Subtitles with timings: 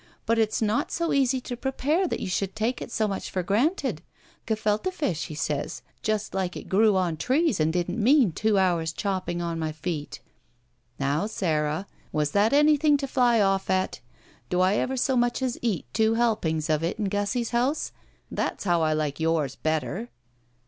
[0.25, 3.43] But it's not so easy to prepare, that you should take it so much for
[3.43, 4.01] granted.
[4.47, 8.31] Gefillte fish, he says, just 230 ROULETTE like it grew on trees and didn't mean
[8.31, 10.19] two hours' chopping on my feet."
[10.97, 13.99] "Now, Sara, was that anything to fly oflE at?
[14.49, 17.91] Do I ever so much as eat two helpings of it in Gussie's house?
[18.31, 20.09] That's how I like yours better!"